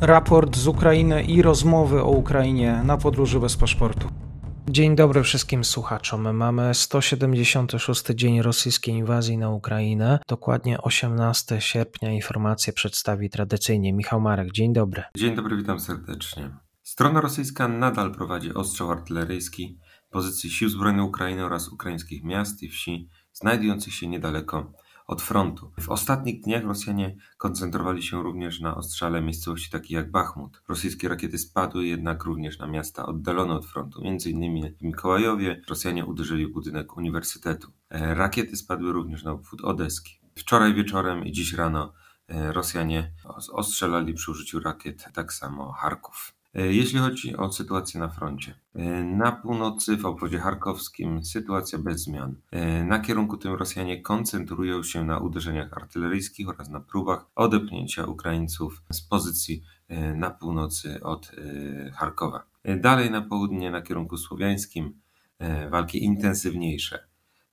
raport 0.00 0.56
z 0.56 0.66
Ukrainy 0.66 1.22
i 1.22 1.42
rozmowy 1.42 2.02
o 2.02 2.10
Ukrainie 2.10 2.82
na 2.84 2.96
podróży 2.96 3.40
bez 3.40 3.56
paszportu. 3.56 4.08
Dzień 4.68 4.96
dobry 4.96 5.22
wszystkim 5.22 5.64
słuchaczom. 5.64 6.36
Mamy 6.36 6.74
176 6.74 8.04
dzień 8.14 8.42
rosyjskiej 8.42 8.94
inwazji 8.94 9.38
na 9.38 9.50
Ukrainę. 9.50 10.18
Dokładnie 10.28 10.80
18 10.82 11.60
sierpnia 11.60 12.12
informacje 12.12 12.72
przedstawi 12.72 13.30
tradycyjnie 13.30 13.92
Michał 13.92 14.20
Marek. 14.20 14.52
Dzień 14.52 14.72
dobry. 14.72 15.02
Dzień 15.16 15.36
dobry, 15.36 15.56
witam 15.56 15.80
serdecznie. 15.80 16.50
Strona 16.82 17.20
rosyjska 17.20 17.68
nadal 17.68 18.14
prowadzi 18.14 18.54
ostrzał 18.54 18.90
artyleryjski 18.90 19.78
pozycji 20.10 20.50
Sił 20.50 20.68
Zbrojnych 20.68 21.04
Ukrainy 21.04 21.44
oraz 21.44 21.68
ukraińskich 21.68 22.24
miast 22.24 22.62
i 22.62 22.68
wsi 22.68 23.08
znajdujących 23.32 23.94
się 23.94 24.06
niedaleko 24.06 24.72
od 25.06 25.22
frontu. 25.22 25.72
W 25.80 25.88
ostatnich 25.88 26.40
dniach 26.40 26.64
Rosjanie 26.64 27.16
koncentrowali 27.38 28.02
się 28.02 28.22
również 28.22 28.60
na 28.60 28.74
ostrzale 28.74 29.22
miejscowości 29.22 29.70
takich 29.70 29.90
jak 29.90 30.10
Bachmut. 30.10 30.62
Rosyjskie 30.68 31.08
rakiety 31.08 31.38
spadły 31.38 31.86
jednak 31.86 32.24
również 32.24 32.58
na 32.58 32.66
miasta 32.66 33.06
oddalone 33.06 33.54
od 33.54 33.66
frontu, 33.66 34.00
m.in. 34.04 34.74
w 34.78 34.82
Mikołajowie 34.82 35.62
Rosjanie 35.68 36.04
uderzyli 36.04 36.46
w 36.46 36.52
budynek 36.52 36.96
uniwersytetu. 36.96 37.72
E, 37.90 38.14
rakiety 38.14 38.56
spadły 38.56 38.92
również 38.92 39.24
na 39.24 39.32
obwód 39.32 39.64
Odeski. 39.64 40.20
Wczoraj 40.38 40.74
wieczorem 40.74 41.24
i 41.24 41.32
dziś 41.32 41.52
rano 41.52 41.92
e, 42.28 42.52
Rosjanie 42.52 43.12
ostrzelali 43.52 44.14
przy 44.14 44.30
użyciu 44.30 44.60
rakiet 44.60 45.04
tak 45.14 45.32
samo 45.32 45.72
Charków. 45.72 46.35
E, 46.56 46.72
jeśli 46.72 46.98
chodzi 46.98 47.36
o 47.36 47.52
sytuację 47.52 48.00
na 48.00 48.08
froncie, 48.08 48.54
e, 48.74 49.04
na 49.04 49.32
północy 49.32 49.96
w 49.96 50.06
obwodzie 50.06 50.38
charkowskim 50.38 51.24
sytuacja 51.24 51.78
bez 51.78 52.02
zmian. 52.02 52.34
E, 52.50 52.84
na 52.84 52.98
kierunku 52.98 53.36
tym 53.36 53.54
Rosjanie 53.54 54.02
koncentrują 54.02 54.82
się 54.82 55.04
na 55.04 55.18
uderzeniach 55.18 55.72
artyleryjskich 55.72 56.48
oraz 56.48 56.68
na 56.68 56.80
próbach 56.80 57.26
odepchnięcia 57.34 58.04
Ukraińców 58.04 58.82
z 58.92 59.00
pozycji 59.00 59.62
na 60.14 60.30
północy 60.30 61.02
od 61.02 61.32
Charkowa. 61.94 62.46
Dalej 62.80 63.10
na 63.10 63.22
południe, 63.22 63.70
na 63.70 63.82
kierunku 63.82 64.16
słowiańskim, 64.16 65.00
walki 65.70 66.04
intensywniejsze. 66.04 67.06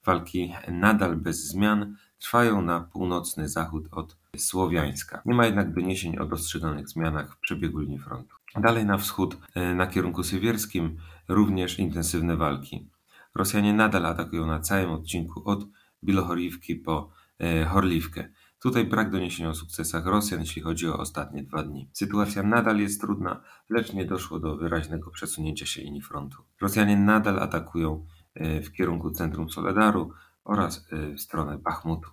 Walki 0.06 0.54
nadal 0.72 1.16
bez 1.16 1.48
zmian 1.48 1.96
trwają 2.20 2.62
na 2.62 2.80
północny 2.80 3.50
zachód 3.50 3.88
od 3.92 4.18
Słowiańska. 4.38 5.22
Nie 5.26 5.34
ma 5.34 5.46
jednak 5.46 5.74
doniesień 5.74 6.18
o 6.18 6.26
dostrzeganych 6.26 6.90
zmianach 6.90 7.36
w 7.36 7.40
przebiegu 7.40 7.80
linii 7.80 8.00
frontu. 8.00 8.36
Dalej 8.62 8.86
na 8.86 8.98
wschód, 8.98 9.38
e, 9.56 9.76
na 9.76 9.88
kierunku 9.88 10.24
sywierskim, 10.24 10.98
również 11.28 11.80
intensywne 11.80 12.38
walki. 12.38 12.90
Rosjanie 13.36 13.74
nadal 13.74 14.06
atakują 14.06 14.48
na 14.48 14.60
całym 14.60 14.92
odcinku 14.92 15.50
od 15.50 15.66
Bilohorivki 16.04 16.76
po 16.76 17.10
e, 17.40 17.66
Horliwkę. 17.66 18.30
Tutaj 18.60 18.86
brak 18.86 19.12
doniesień 19.12 19.46
o 19.46 19.56
sukcesach 19.56 20.06
Rosjan, 20.06 20.40
jeśli 20.40 20.62
chodzi 20.62 20.88
o 20.88 20.98
ostatnie 20.98 21.44
dwa 21.44 21.64
dni. 21.64 21.90
Sytuacja 21.94 22.44
nadal 22.44 22.80
jest 22.80 23.02
trudna, 23.02 23.42
lecz 23.70 23.94
nie 23.94 24.06
doszło 24.06 24.40
do 24.40 24.58
wyraźnego 24.58 25.12
przesunięcia 25.12 25.66
się 25.66 25.82
linii 25.82 26.02
frontu. 26.02 26.44
Rosjanie 26.62 26.98
nadal 26.98 27.40
atakują 27.40 28.06
e, 28.34 28.62
w 28.62 28.72
kierunku 28.72 29.12
centrum 29.12 29.50
Soledaru 29.50 30.12
oraz 30.44 30.88
w 31.16 31.22
stronę 31.22 31.58
Bachmutu. 31.58 32.10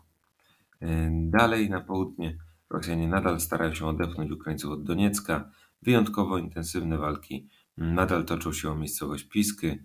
Dalej 1.10 1.70
na 1.70 1.80
południe 1.80 2.38
Rosjanie 2.70 3.08
nadal 3.08 3.40
starają 3.40 3.74
się 3.74 3.86
odepchnąć 3.86 4.30
Ukraińców 4.30 4.72
od 4.72 4.84
Doniecka. 4.84 5.50
Wyjątkowo 5.82 6.38
intensywne 6.38 6.98
walki 6.98 7.48
nadal 7.76 8.24
toczą 8.24 8.52
się 8.52 8.70
o 8.70 8.74
miejscowość 8.74 9.24
Pisky, 9.24 9.78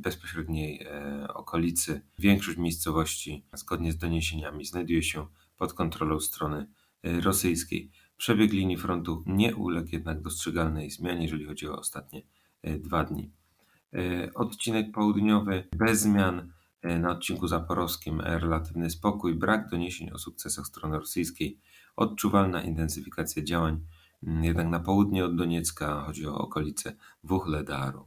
bezpośredniej 0.00 0.82
e, 0.82 1.28
okolicy. 1.34 2.02
Większość 2.18 2.58
miejscowości, 2.58 3.46
zgodnie 3.54 3.92
z 3.92 3.96
doniesieniami, 3.96 4.64
znajduje 4.64 5.02
się 5.02 5.26
pod 5.56 5.72
kontrolą 5.72 6.20
strony 6.20 6.66
e, 7.02 7.20
rosyjskiej. 7.20 7.90
Przebieg 8.16 8.52
linii 8.52 8.76
frontu 8.76 9.24
nie 9.26 9.56
uległ 9.56 9.88
jednak 9.92 10.22
dostrzegalnej 10.22 10.90
zmianie, 10.90 11.22
jeżeli 11.22 11.44
chodzi 11.44 11.68
o 11.68 11.78
ostatnie 11.78 12.22
e, 12.62 12.78
dwa 12.78 13.04
dni. 13.04 13.32
Odcinek 14.34 14.92
południowy 14.92 15.68
bez 15.76 16.00
zmian 16.00 16.52
na 16.82 17.10
odcinku 17.10 17.48
zaporowskim 17.48 18.20
relatywny 18.20 18.90
spokój, 18.90 19.34
brak 19.34 19.68
doniesień 19.70 20.10
o 20.10 20.18
sukcesach 20.18 20.66
strony 20.66 20.98
rosyjskiej, 20.98 21.58
odczuwalna 21.96 22.62
intensyfikacja 22.62 23.44
działań 23.44 23.80
jednak 24.22 24.68
na 24.68 24.80
południe 24.80 25.24
od 25.24 25.36
Doniecka, 25.36 26.02
chodzi 26.06 26.26
o 26.26 26.38
okolice 26.38 26.96
Wuchledaru. 27.24 28.06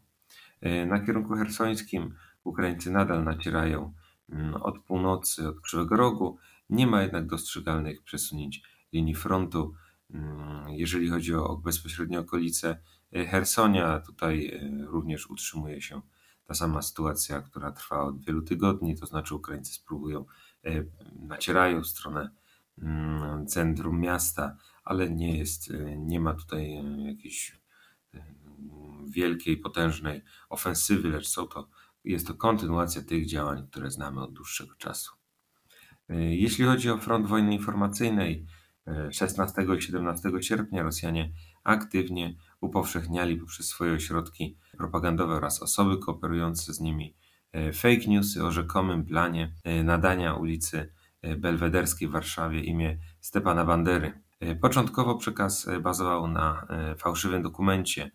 E, 0.61 0.85
na 0.85 0.99
kierunku 0.99 1.35
hersońskim 1.35 2.15
Ukraińcy 2.43 2.91
nadal 2.91 3.23
nacierają 3.23 3.93
mm, 4.29 4.55
od 4.55 4.79
północy, 4.79 5.47
od 5.49 5.59
Krzywego 5.59 5.95
Rogu. 5.95 6.37
Nie 6.69 6.87
ma 6.87 7.01
jednak 7.01 7.27
dostrzegalnych 7.27 8.03
przesunięć 8.03 8.63
linii 8.93 9.15
frontu. 9.15 9.73
Mm, 10.09 10.69
jeżeli 10.69 11.09
chodzi 11.09 11.35
o 11.35 11.57
bezpośrednie 11.57 12.19
okolice 12.19 12.77
e, 13.15 13.25
Hersonia, 13.25 13.99
tutaj 13.99 14.61
również 14.87 15.29
utrzymuje 15.29 15.81
się 15.81 16.01
ta 16.45 16.53
sama 16.53 16.81
sytuacja, 16.81 17.41
która 17.41 17.71
trwa 17.71 18.01
od 18.03 18.25
wielu 18.25 18.41
tygodni, 18.41 18.97
to 18.97 19.05
znaczy 19.05 19.35
Ukraińcy 19.35 19.73
spróbują, 19.73 20.25
e, 20.65 20.83
nacierają 21.19 21.81
w 21.81 21.87
stronę 21.87 22.29
mm, 22.77 23.47
centrum 23.47 23.99
miasta, 23.99 24.57
ale 24.85 25.09
nie 25.09 25.37
jest, 25.37 25.71
e, 25.71 25.97
nie 25.97 26.19
ma 26.19 26.33
tutaj 26.33 26.73
e, 26.73 27.07
jakiejś 27.07 27.59
wielkiej, 29.07 29.57
potężnej 29.57 30.21
ofensywy, 30.49 31.09
lecz 31.09 31.27
są 31.27 31.47
to, 31.47 31.69
jest 32.03 32.27
to 32.27 32.33
kontynuacja 32.33 33.01
tych 33.01 33.25
działań, 33.25 33.67
które 33.71 33.91
znamy 33.91 34.21
od 34.21 34.33
dłuższego 34.33 34.75
czasu. 34.75 35.11
Jeśli 36.29 36.65
chodzi 36.65 36.89
o 36.89 36.97
front 36.97 37.27
wojny 37.27 37.53
informacyjnej, 37.53 38.45
16 39.11 39.65
i 39.77 39.81
17 39.81 40.29
sierpnia 40.41 40.83
Rosjanie 40.83 41.31
aktywnie 41.63 42.35
upowszechniali 42.61 43.37
poprzez 43.37 43.67
swoje 43.67 43.93
ośrodki 43.93 44.57
propagandowe 44.77 45.33
oraz 45.33 45.61
osoby 45.61 45.97
kooperujące 45.97 46.73
z 46.73 46.79
nimi 46.79 47.15
e, 47.51 47.73
fake 47.73 48.07
newsy 48.07 48.43
o 48.43 48.51
rzekomym 48.51 49.05
planie 49.05 49.53
e, 49.63 49.83
nadania 49.83 50.33
ulicy 50.33 50.93
e, 51.21 51.35
Belwederskiej 51.35 52.07
w 52.07 52.11
Warszawie 52.11 52.63
imię 52.63 52.97
Stepana 53.21 53.65
Bandery. 53.65 54.24
Początkowo 54.61 55.15
przekaz 55.15 55.67
bazował 55.81 56.27
na 56.27 56.67
fałszywym 56.97 57.41
dokumencie 57.41 58.11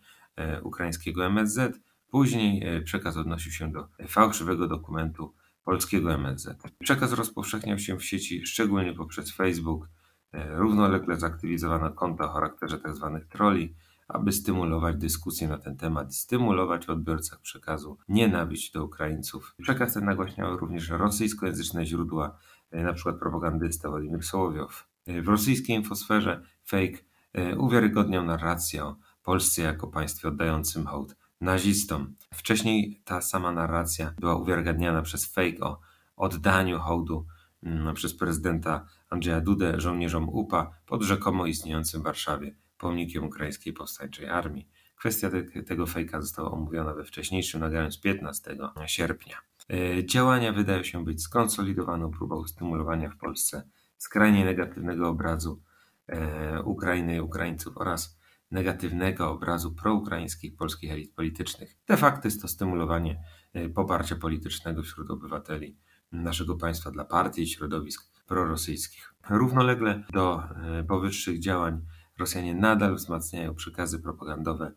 ukraińskiego 0.63 1.25
MSZ, 1.25 1.79
później 2.11 2.83
przekaz 2.83 3.17
odnosił 3.17 3.51
się 3.51 3.71
do 3.71 3.87
fałszywego 4.07 4.67
dokumentu 4.67 5.33
polskiego 5.63 6.13
MSZ. 6.13 6.63
Przekaz 6.79 7.13
rozpowszechniał 7.13 7.79
się 7.79 7.97
w 7.97 8.05
sieci 8.05 8.45
szczególnie 8.45 8.93
poprzez 8.93 9.31
Facebook, 9.35 9.87
równolegle 10.33 11.15
zaktywizowano 11.15 11.91
konta 11.91 12.25
o 12.25 12.33
charakterze 12.33 12.79
tzw. 12.79 13.09
Tak 13.13 13.27
troli, 13.27 13.75
aby 14.07 14.31
stymulować 14.31 14.97
dyskusję 14.97 15.47
na 15.47 15.57
ten 15.57 15.77
temat 15.77 16.11
i 16.11 16.13
stymulować 16.13 16.85
w 16.85 16.89
odbiorcach 16.89 17.39
przekazu 17.41 17.97
nienawiść 18.07 18.71
do 18.71 18.85
Ukraińców. 18.85 19.55
Przekaz 19.61 19.93
ten 19.93 20.05
nagłaśniały 20.05 20.57
również 20.57 20.89
rosyjskojęzyczne 20.89 21.85
źródła, 21.85 22.37
e, 22.71 22.77
np. 22.79 23.13
propagandysta 23.13 23.89
Władimir 23.89 24.23
Sołowiow. 24.23 24.90
E, 25.07 25.21
w 25.21 25.27
rosyjskiej 25.27 25.75
infosferze 25.75 26.43
fake 26.63 26.97
e, 27.33 27.57
uwiarygodniał 27.57 28.23
narrację 28.25 28.85
o 28.85 28.95
Polsce 29.23 29.61
jako 29.61 29.87
państwie 29.87 30.27
oddającym 30.27 30.85
hołd 30.85 31.15
nazistom. 31.41 32.15
Wcześniej 32.33 33.01
ta 33.05 33.21
sama 33.21 33.51
narracja 33.51 34.13
była 34.19 34.35
uwiarygadniana 34.35 35.01
przez 35.01 35.25
fake 35.25 35.59
o 35.61 35.79
oddaniu 36.15 36.79
hołdu 36.79 37.25
mm, 37.63 37.95
przez 37.95 38.17
prezydenta 38.17 38.85
Andrzeja 39.09 39.41
Dudę 39.41 39.81
żołnierzom 39.81 40.29
UPA 40.29 40.71
pod 40.85 41.01
rzekomo 41.01 41.45
istniejącym 41.45 42.01
w 42.01 42.03
Warszawie 42.03 42.55
pomnikiem 42.77 43.23
ukraińskiej 43.23 43.73
powstańczej 43.73 44.27
armii. 44.29 44.67
Kwestia 44.95 45.29
te, 45.29 45.63
tego 45.63 45.87
fejka 45.87 46.21
została 46.21 46.51
omówiona 46.51 46.93
we 46.93 47.03
wcześniejszym 47.03 47.59
nagraniu 47.59 47.91
z 47.91 47.97
15 47.97 48.57
sierpnia. 48.85 49.37
E, 49.69 50.05
działania 50.05 50.53
wydają 50.53 50.83
się 50.83 51.05
być 51.05 51.23
skonsolidowaną 51.23 52.11
próbą 52.11 52.47
stymulowania 52.47 53.09
w 53.09 53.17
Polsce 53.17 53.63
skrajnie 54.01 54.45
negatywnego 54.45 55.09
obrazu 55.09 55.61
e, 56.07 56.61
Ukrainy 56.61 57.15
i 57.15 57.21
Ukraińców 57.21 57.77
oraz 57.77 58.19
negatywnego 58.51 59.31
obrazu 59.31 59.75
proukraińskich 59.75 60.55
polskich 60.55 60.91
elit 60.91 61.15
politycznych. 61.15 61.77
De 61.87 61.97
facto 61.97 62.27
jest 62.27 62.41
to 62.41 62.47
stymulowanie 62.47 63.23
e, 63.53 63.69
poparcia 63.69 64.15
politycznego 64.15 64.83
wśród 64.83 65.11
obywateli 65.11 65.77
naszego 66.11 66.55
państwa 66.55 66.91
dla 66.91 67.05
partii 67.05 67.41
i 67.41 67.47
środowisk 67.47 68.11
prorosyjskich. 68.27 69.13
Równolegle 69.29 70.03
do 70.13 70.43
powyższych 70.87 71.39
działań 71.39 71.81
Rosjanie 72.21 72.55
nadal 72.55 72.95
wzmacniają 72.95 73.55
przekazy 73.55 73.99
propagandowe 73.99 74.71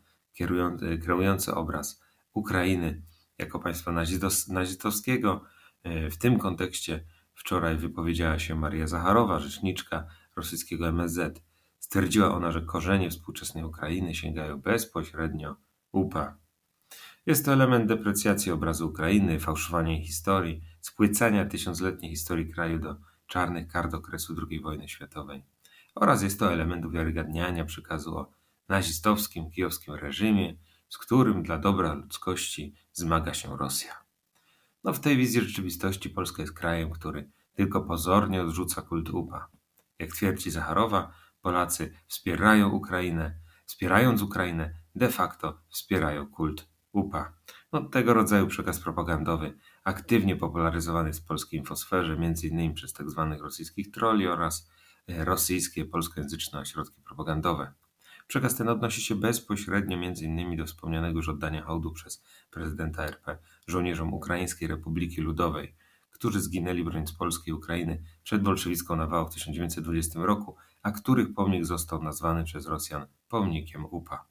kreujące 1.03 1.55
obraz 1.55 2.03
Ukrainy 2.33 3.03
jako 3.39 3.59
państwa 3.59 3.93
nazistowskiego. 4.49 5.45
E, 5.83 6.11
w 6.11 6.19
tym 6.19 6.39
kontekście 6.39 7.05
wczoraj 7.35 7.77
wypowiedziała 7.77 8.39
się 8.39 8.55
Maria 8.55 8.87
Zacharowa, 8.87 9.39
rzeczniczka 9.39 10.07
rosyjskiego 10.37 10.89
MSZ. 10.89 11.43
Stwierdziła 11.79 12.35
ona, 12.35 12.53
że 12.53 12.63
korzenie 12.63 13.11
współczesnej 13.11 13.65
Ukrainy 13.65 14.15
sięgają 14.15 14.61
bezpośrednio 14.61 15.57
UPA. 15.93 16.37
Jest 17.27 17.45
to 17.45 17.53
element 17.53 17.87
deprecjacji 17.87 18.53
obrazu 18.53 18.89
Ukrainy, 18.89 19.41
fałszowania 19.41 20.03
historii, 20.03 20.63
spłycania 20.81 21.45
tysiącletniej 21.45 22.11
historii 22.11 22.53
kraju 22.53 22.79
do 22.79 22.97
czarnych 23.27 23.69
kart 23.69 23.95
okresu 23.95 24.35
II 24.51 24.61
wojny 24.61 24.89
światowej 24.89 25.43
oraz 25.95 26.23
jest 26.23 26.39
to 26.39 26.53
element 26.53 26.85
uwiarygadniania 26.85 27.65
przekazu 27.65 28.19
o 28.19 28.31
nazistowskim 28.69 29.51
kijowskim 29.51 29.95
reżimie, 29.95 30.57
z 30.89 30.99
którym 30.99 31.43
dla 31.43 31.59
dobra 31.59 31.95
ludzkości 31.95 32.75
zmaga 32.93 33.35
się 33.35 33.57
Rosja. 33.57 34.04
No 34.85 34.93
w 34.93 35.01
tej 35.01 35.17
wizji 35.17 35.41
rzeczywistości 35.41 36.11
Polska 36.11 36.43
jest 36.43 36.55
krajem, 36.55 36.91
który 36.91 37.31
tylko 37.55 37.81
pozornie 37.81 38.43
odrzuca 38.43 38.83
kult 38.83 39.11
UPA. 39.11 39.49
Jak 39.99 40.11
twierdzi 40.11 40.51
Zacharowa, 40.51 41.13
Polacy 41.43 41.95
wspierają 42.07 42.69
Ukrainę, 42.69 43.39
wspierając 43.67 44.23
Ukrainę, 44.23 44.75
de 44.95 45.09
facto 45.09 45.61
wspierają 45.69 46.27
kult 46.27 46.69
UPA. 46.93 47.33
No, 47.73 47.89
tego 47.89 48.15
rodzaju 48.15 48.47
przekaz 48.47 48.81
propagandowy, 48.81 49.59
aktywnie 49.85 50.37
popularyzowany 50.37 51.13
w 51.13 51.25
polskiej 51.25 51.61
infosferze, 51.61 52.13
m.in. 52.13 52.75
przez 52.75 52.93
tzw. 52.93 53.27
Tak 53.31 53.41
rosyjskich 53.41 53.91
troli 53.91 54.27
oraz 54.27 54.71
e, 55.09 55.25
rosyjskie 55.25 55.85
polskojęzyczne 55.85 56.61
ośrodki 56.61 57.03
propagandowe. 57.03 57.73
Przekaz 58.27 58.57
ten 58.57 58.69
odnosi 58.69 59.03
się 59.03 59.15
bezpośrednio 59.15 59.97
m.in. 59.97 60.57
do 60.57 60.67
wspomnianego 60.67 61.19
już 61.19 61.29
oddania 61.29 61.63
hołdu 61.63 61.93
przez 61.93 62.25
prezydenta 62.51 63.05
RP 63.05 63.39
żołnierzom 63.67 64.15
Ukraińskiej 64.15 64.69
Republiki 64.69 65.21
Ludowej, 65.21 65.75
którzy 66.11 66.41
zginęli 66.41 66.85
broniąc 66.85 67.13
Polski 67.13 67.51
i 67.51 67.53
Ukrainy 67.53 68.03
przed 68.23 68.43
bolszewicką 68.43 68.97
nawałą 68.97 69.27
w 69.27 69.35
1920 69.35 70.21
roku, 70.23 70.57
a 70.83 70.93
których 70.93 71.35
pomnik 71.35 71.65
został 71.65 72.03
nazwany 72.03 72.45
przez 72.45 72.67
Rosjan 72.67 73.07
pomnikiem 73.29 73.87
UPA. 73.91 74.27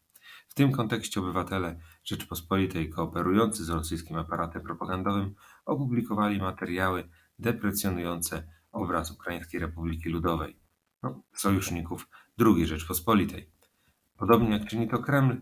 W 0.48 0.54
tym 0.54 0.72
kontekście 0.72 1.20
obywatele 1.20 1.80
Rzeczypospolitej 2.04 2.90
kooperujący 2.90 3.66
z 3.66 3.70
rosyjskim 3.70 4.18
aparatem 4.18 4.62
propagandowym 4.62 5.36
opublikowali 5.66 6.40
materiały 6.40 7.10
deprecjonujące 7.40 8.48
obraz 8.72 9.12
Ukraińskiej 9.12 9.60
Republiki 9.60 10.10
Ludowej, 10.10 10.60
no, 11.04 11.22
sojuszników 11.34 12.08
II 12.40 12.68
Rzeczpospolitej. 12.68 13.50
Podobnie 14.18 14.50
jak 14.50 14.68
czyni 14.68 14.88
to 14.88 15.00
Kreml, 15.00 15.42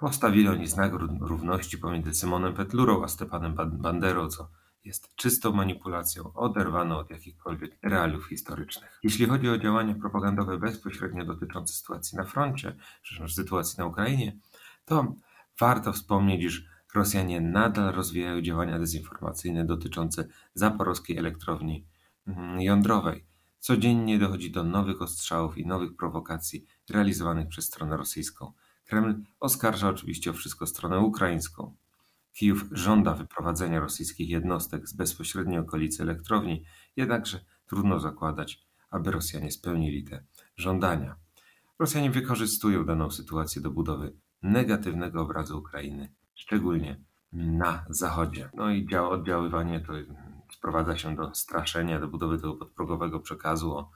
postawili 0.00 0.48
oni 0.48 0.66
znak 0.66 0.92
równości 1.20 1.78
pomiędzy 1.78 2.14
Symonem 2.14 2.54
Petlurą 2.54 3.04
a 3.04 3.08
Stepanem 3.08 3.54
Banderą, 3.54 4.28
co 4.28 4.50
jest 4.84 5.14
czystą 5.16 5.52
manipulacją 5.52 6.32
oderwaną 6.32 6.98
od 6.98 7.10
jakichkolwiek 7.10 7.78
realiów 7.82 8.26
historycznych. 8.26 9.00
Jeśli 9.02 9.26
chodzi 9.26 9.48
o 9.48 9.58
działania 9.58 9.94
propagandowe 9.94 10.58
bezpośrednio 10.58 11.24
dotyczące 11.24 11.72
sytuacji 11.72 12.18
na 12.18 12.24
froncie, 12.24 12.76
też 13.08 13.34
sytuacji 13.34 13.78
na 13.78 13.86
Ukrainie, 13.86 14.36
to 14.84 15.14
warto 15.58 15.92
wspomnieć, 15.92 16.44
iż 16.44 16.70
Rosjanie 16.94 17.40
nadal 17.40 17.92
rozwijają 17.92 18.42
działania 18.42 18.78
dezinformacyjne 18.78 19.64
dotyczące 19.64 20.28
zaporowskiej 20.54 21.18
elektrowni 21.18 21.86
mm, 22.26 22.60
jądrowej. 22.60 23.24
Codziennie 23.58 24.18
dochodzi 24.18 24.50
do 24.50 24.64
nowych 24.64 25.02
ostrzałów 25.02 25.58
i 25.58 25.66
nowych 25.66 25.96
prowokacji 25.96 26.64
realizowanych 26.90 27.48
przez 27.48 27.64
stronę 27.64 27.96
rosyjską. 27.96 28.52
Kreml 28.90 29.14
oskarża 29.40 29.88
oczywiście 29.88 30.30
o 30.30 30.32
wszystko 30.32 30.66
stronę 30.66 30.98
ukraińską. 30.98 31.76
Kijów 32.32 32.64
żąda 32.72 33.14
wyprowadzenia 33.14 33.80
rosyjskich 33.80 34.28
jednostek 34.28 34.88
z 34.88 34.92
bezpośredniej 34.92 35.58
okolicy 35.58 36.02
elektrowni, 36.02 36.64
jednakże 36.96 37.40
trudno 37.66 38.00
zakładać, 38.00 38.66
aby 38.90 39.10
Rosjanie 39.10 39.50
spełnili 39.50 40.04
te 40.04 40.24
żądania. 40.56 41.16
Rosjanie 41.78 42.10
wykorzystują 42.10 42.84
daną 42.84 43.10
sytuację 43.10 43.62
do 43.62 43.70
budowy 43.70 44.12
negatywnego 44.42 45.22
obrazu 45.22 45.58
Ukrainy, 45.58 46.12
szczególnie 46.34 47.00
na 47.32 47.84
Zachodzie. 47.90 48.50
No 48.54 48.70
i 48.70 48.94
oddziaływanie 48.96 49.80
to 49.80 49.92
sprowadza 50.52 50.96
się 50.96 51.16
do 51.16 51.34
straszenia, 51.34 52.00
do 52.00 52.08
budowy 52.08 52.36
tego 52.36 52.54
podprogowego 52.54 53.20
przekazu 53.20 53.72
o 53.72 53.90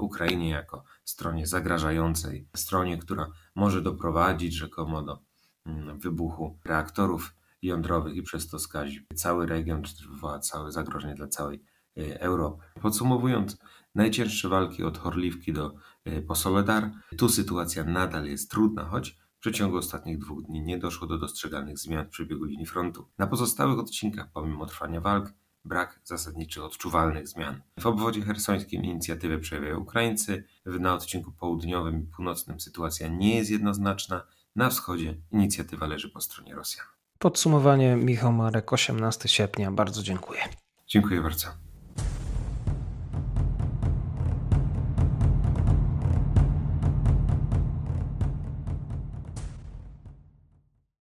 Ukrainie 0.00 0.50
jako 0.50 0.84
stronie 1.04 1.46
zagrażającej, 1.46 2.48
stronie, 2.56 2.98
która 2.98 3.26
może 3.54 3.82
doprowadzić 3.82 4.54
rzekomo 4.54 5.02
do 5.02 5.18
mm, 5.66 5.98
wybuchu 5.98 6.58
reaktorów 6.64 7.34
jądrowych 7.62 8.16
i 8.16 8.22
przez 8.22 8.48
to 8.48 8.58
skazi 8.58 9.06
cały 9.14 9.46
region, 9.46 9.82
czy 9.82 9.96
też 9.96 10.08
wywoła 10.08 10.38
całe 10.38 10.72
zagrożenie 10.72 11.14
dla 11.14 11.28
całej 11.28 11.62
e, 11.98 12.20
Europy. 12.20 12.64
Podsumowując, 12.82 13.56
najcięższe 13.94 14.48
walki 14.48 14.84
od 14.84 14.98
Horliwki 14.98 15.52
do 15.52 15.74
e, 16.04 16.22
Posoledar, 16.22 16.90
tu 17.16 17.28
sytuacja 17.28 17.84
nadal 17.84 18.26
jest 18.26 18.50
trudna, 18.50 18.84
choć 18.84 19.10
w 19.10 19.40
przeciągu 19.40 19.76
ostatnich 19.76 20.18
dwóch 20.18 20.42
dni 20.42 20.62
nie 20.62 20.78
doszło 20.78 21.06
do 21.06 21.18
dostrzegalnych 21.18 21.78
zmian 21.78 22.06
w 22.06 22.08
przebiegu 22.08 22.44
linii 22.44 22.66
frontu. 22.66 23.08
Na 23.18 23.26
pozostałych 23.26 23.78
odcinkach, 23.78 24.32
pomimo 24.32 24.66
trwania 24.66 25.00
walk, 25.00 25.32
brak 25.64 26.00
zasadniczych 26.04 26.64
odczuwalnych 26.64 27.28
zmian. 27.28 27.62
W 27.80 27.86
obwodzie 27.86 28.22
hersońskim 28.22 28.84
inicjatywę 28.84 29.38
przejawiają 29.38 29.78
Ukraińcy, 29.78 30.44
na 30.66 30.94
odcinku 30.94 31.32
południowym 31.32 32.02
i 32.02 32.06
północnym 32.06 32.60
sytuacja 32.60 33.08
nie 33.08 33.36
jest 33.36 33.50
jednoznaczna, 33.50 34.26
na 34.56 34.70
wschodzie 34.70 35.14
inicjatywa 35.32 35.86
leży 35.86 36.10
po 36.10 36.20
stronie 36.20 36.54
Rosjan. 36.54 36.86
Podsumowanie 37.18 37.96
Michał 37.96 38.32
Marek, 38.32 38.72
18 38.72 39.28
sierpnia. 39.28 39.70
Bardzo 39.72 40.02
dziękuję. 40.02 40.40
Dziękuję 40.86 41.20
bardzo. 41.20 41.69